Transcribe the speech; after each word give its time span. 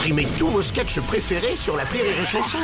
Streamez 0.00 0.26
tous 0.38 0.46
vos 0.48 0.62
sketchs 0.62 0.98
préférés 1.00 1.54
sur 1.56 1.76
la 1.76 1.84
Rire 1.84 2.00
et 2.06 2.24
Chanson. 2.24 2.56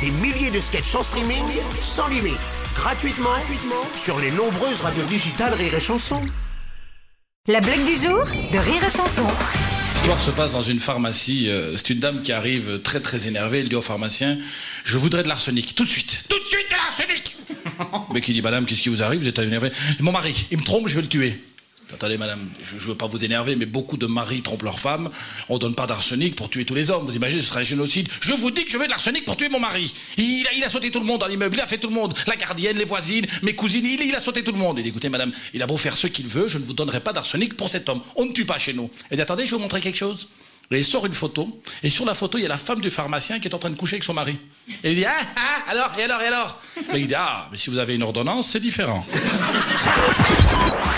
Des 0.00 0.10
milliers 0.10 0.50
de 0.50 0.58
sketchs 0.58 0.96
en 0.96 1.02
streaming, 1.04 1.44
sans 1.80 2.08
limite, 2.08 2.32
gratuitement, 2.74 3.28
gratuitement 3.30 3.86
sur 3.96 4.18
les 4.18 4.32
nombreuses 4.32 4.80
radios 4.80 5.04
digitales 5.04 5.54
Rire 5.54 5.76
et 5.76 5.80
Chanson. 5.80 6.20
La 7.46 7.60
blague 7.60 7.84
du 7.86 7.94
jour 7.94 8.18
de 8.24 8.58
Rire 8.58 8.82
et 8.84 8.90
Chanson. 8.90 9.24
L'histoire 9.94 10.18
se 10.18 10.32
passe 10.32 10.52
dans 10.52 10.62
une 10.62 10.80
pharmacie. 10.80 11.48
euh, 11.48 11.76
C'est 11.76 11.90
une 11.90 12.00
dame 12.00 12.20
qui 12.22 12.32
arrive 12.32 12.80
très 12.82 12.98
très 12.98 13.28
énervée. 13.28 13.60
Elle 13.60 13.68
dit 13.68 13.76
au 13.76 13.82
pharmacien 13.82 14.36
Je 14.82 14.98
voudrais 14.98 15.22
de 15.22 15.28
l'arsenic, 15.28 15.76
tout 15.76 15.84
de 15.84 15.88
suite. 15.90 16.24
Tout 16.28 16.40
de 16.40 16.46
suite 16.46 16.66
de 16.68 16.74
l'arsenic 16.74 17.36
Mais 18.12 18.20
qui 18.20 18.32
dit 18.32 18.42
Madame, 18.42 18.66
qu'est-ce 18.66 18.82
qui 18.82 18.88
vous 18.88 19.04
arrive? 19.04 19.20
Vous 19.20 19.28
êtes 19.28 19.38
énervé. 19.38 19.70
Mon 20.00 20.10
mari, 20.10 20.46
il 20.50 20.58
me 20.58 20.64
trompe, 20.64 20.88
je 20.88 20.96
vais 20.96 21.02
le 21.02 21.08
tuer. 21.08 21.38
Attendez, 21.92 22.16
madame, 22.16 22.40
je 22.62 22.74
ne 22.74 22.80
veux 22.80 22.94
pas 22.94 23.06
vous 23.06 23.24
énerver, 23.24 23.54
mais 23.56 23.66
beaucoup 23.66 23.96
de 23.96 24.06
maris 24.06 24.42
trompent 24.42 24.62
leurs 24.62 24.78
femmes. 24.78 25.10
On 25.48 25.58
donne 25.58 25.74
pas 25.74 25.86
d'arsenic 25.86 26.34
pour 26.34 26.48
tuer 26.48 26.64
tous 26.64 26.74
les 26.74 26.90
hommes. 26.90 27.04
Vous 27.04 27.16
imaginez, 27.16 27.42
ce 27.42 27.48
serait 27.48 27.60
un 27.60 27.64
génocide. 27.64 28.08
Je 28.20 28.32
vous 28.32 28.50
dis 28.50 28.64
que 28.64 28.70
je 28.70 28.78
veux 28.78 28.86
de 28.86 28.90
l'arsenic 28.90 29.24
pour 29.24 29.36
tuer 29.36 29.48
mon 29.48 29.60
mari. 29.60 29.92
Il 30.16 30.46
a, 30.64 30.68
sauté 30.68 30.90
tout 30.90 31.00
le 31.00 31.06
monde 31.06 31.20
dans 31.20 31.26
l'immeuble, 31.26 31.56
il 31.56 31.60
a 31.60 31.66
fait 31.66 31.78
tout 31.78 31.88
le 31.88 31.94
monde. 31.94 32.14
La 32.26 32.36
gardienne, 32.36 32.78
les 32.78 32.84
voisines, 32.84 33.26
mes 33.42 33.54
cousines, 33.54 33.84
il, 33.84 34.00
il 34.00 34.14
a 34.14 34.20
sauté 34.20 34.42
tout 34.42 34.52
le 34.52 34.58
monde. 34.58 34.78
Il 34.78 34.84
dit, 34.84 34.88
écoutez, 34.88 35.08
madame, 35.08 35.32
il 35.52 35.62
a 35.62 35.66
beau 35.66 35.76
faire 35.76 35.96
ce 35.96 36.06
qu'il 36.06 36.26
veut, 36.26 36.48
je 36.48 36.58
ne 36.58 36.64
vous 36.64 36.72
donnerai 36.72 37.00
pas 37.00 37.12
d'arsenic 37.12 37.56
pour 37.56 37.70
cet 37.70 37.88
homme. 37.88 38.00
On 38.16 38.24
ne 38.24 38.32
tue 38.32 38.46
pas 38.46 38.58
chez 38.58 38.72
nous. 38.72 38.90
Elle 39.10 39.16
dit, 39.16 39.22
attendez, 39.22 39.44
je 39.44 39.50
vais 39.50 39.56
vous 39.56 39.62
montrer 39.62 39.80
quelque 39.80 39.98
chose. 39.98 40.28
Et 40.70 40.78
il 40.78 40.84
sort 40.84 41.04
une 41.04 41.12
photo, 41.12 41.60
et 41.82 41.90
sur 41.90 42.06
la 42.06 42.14
photo, 42.14 42.38
il 42.38 42.42
y 42.42 42.46
a 42.46 42.48
la 42.48 42.56
femme 42.56 42.80
du 42.80 42.88
pharmacien 42.88 43.38
qui 43.38 43.48
est 43.48 43.54
en 43.54 43.58
train 43.58 43.68
de 43.68 43.76
coucher 43.76 43.96
avec 43.96 44.04
son 44.04 44.14
mari. 44.14 44.38
Et 44.82 44.92
il 44.92 44.96
dit, 44.96 45.04
ah, 45.04 45.12
ah, 45.36 45.70
alors, 45.70 45.92
et 45.98 46.04
alors, 46.04 46.22
et 46.22 46.26
alors? 46.26 46.62
Et 46.94 46.98
il 46.98 47.06
dit, 47.06 47.14
ah, 47.14 47.48
mais 47.50 47.58
si 47.58 47.68
vous 47.68 47.76
avez 47.76 47.94
une 47.94 48.02
ordonnance, 48.02 48.48
c'est 48.48 48.60
différent. 48.60 49.06